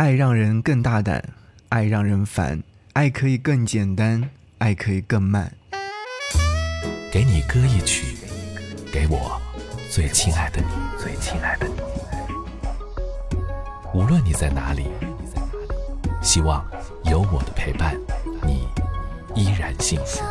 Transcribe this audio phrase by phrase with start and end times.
[0.00, 1.22] 爱让人更大胆，
[1.68, 2.62] 爱让人烦，
[2.94, 5.52] 爱可以更简单，爱可以更慢。
[7.12, 8.16] 给你歌一曲，
[8.90, 9.38] 给我
[9.90, 10.68] 最亲爱的你，
[10.98, 11.74] 最亲爱的你。
[13.92, 14.86] 无论你在哪里，
[16.22, 16.64] 希望
[17.04, 17.94] 有我的陪伴，
[18.42, 18.66] 你
[19.34, 20.24] 依然幸福。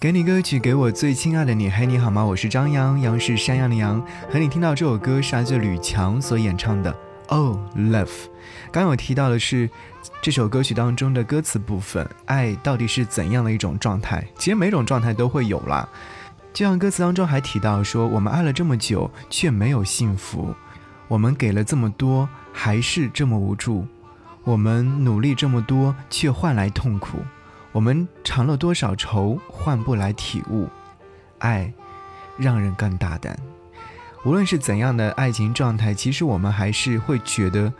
[0.00, 1.68] 给你歌曲，给我最亲爱的你。
[1.68, 2.24] 嘿，你好吗？
[2.24, 4.00] 我是张扬，杨是山羊的羊。
[4.30, 6.92] 和你听到这首歌是来自吕强所演唱的
[7.26, 8.04] 《Oh Love》。
[8.70, 9.68] 刚有提到的是
[10.22, 14.24] 这首歌曲当中的歌词部分，爱到底是怎样的一种状态？
[14.38, 15.88] 其实每种状态都会有啦。
[16.52, 20.54] 就像歌词当中还提到说，我们爱了这么久，却没有幸福；
[21.08, 23.84] 我们给了这么多，还是这么无助；
[24.44, 27.18] 我们努力这么多，却换来痛苦。
[27.72, 30.68] 我们尝了多少愁，换不来体悟。
[31.38, 31.72] 爱，
[32.36, 33.38] 让人更大胆。
[34.24, 37.72] 无论是怎样的爱情状态，其实我们还是会觉得，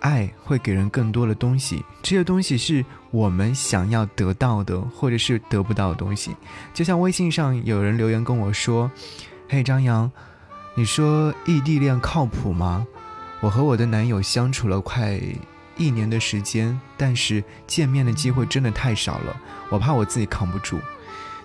[0.00, 1.84] 爱会给人更多的东西。
[2.02, 6.36] 这些东西是我们想要得到的，或者是得不到的东西。
[6.74, 8.90] 就像微信上有人留言跟我说
[9.48, 10.10] ：“嘿，张扬，
[10.74, 12.86] 你说异地恋靠谱吗？
[13.40, 15.18] 我和我的男友相处了快……”
[15.78, 19.40] 一年的时间，但是见面的机会真的太少了，
[19.70, 20.78] 我怕我自己扛不住。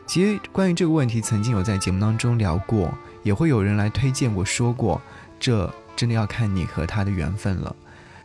[0.06, 5.02] 其实关于这个问题，曾经有在节目当中聊过，也会有人来推荐我说过，
[5.40, 7.74] 这真的要看你和他的缘分了。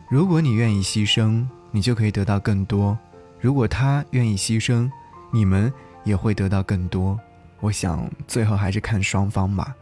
[0.09, 2.97] 如果你愿意牺牲，你就可以得到更多；
[3.39, 4.91] 如果他愿意牺牲，
[5.31, 5.71] 你们
[6.03, 7.17] 也会得到更多。
[7.61, 9.75] 我想最后还是看双方吧。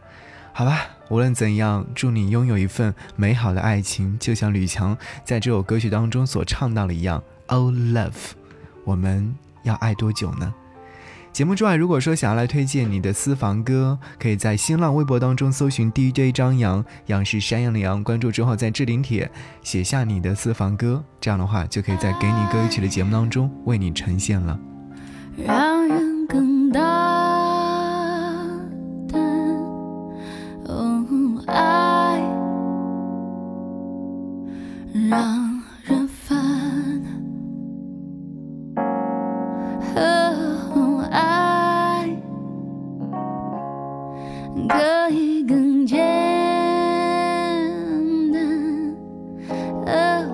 [0.58, 7.22] 好吧，无论怎样，祝你拥有一份美好的爱情，就像吕强在这首歌曲当中所唱到的一样。
[7.46, 8.32] Oh love，
[8.82, 10.52] 我们要爱多久呢？
[11.32, 19.30] 节目之外，如果说想要来推荐你的私房歌，可以在新浪微博当中搜寻 DJ 张扬，杨是山羊的羊，关注之后在置顶帖
[19.62, 24.58] 写下你的私房歌，这样的话就可以在给你歌曲的节目当中为你呈现了。
[44.66, 45.98] 可以更简
[48.32, 48.96] 单。
[49.86, 50.26] 爱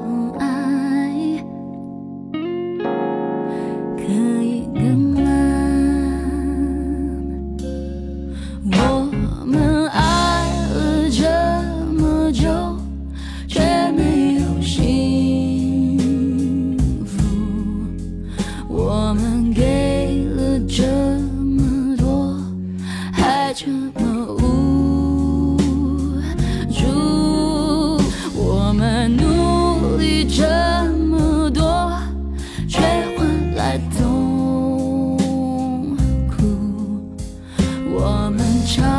[37.96, 38.93] 我们就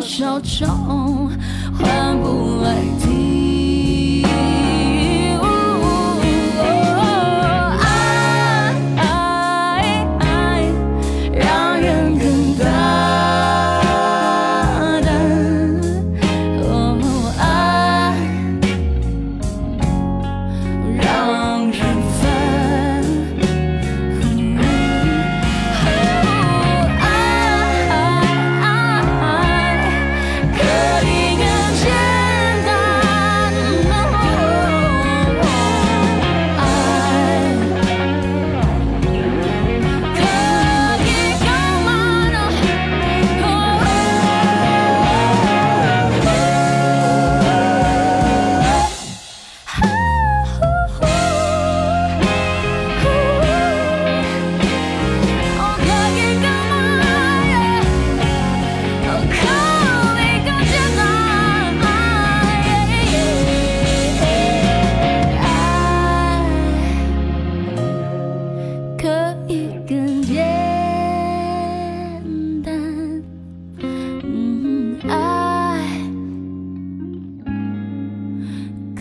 [0.00, 0.66] 少愁
[1.76, 3.77] 换不来体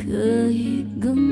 [0.09, 1.26] 可以更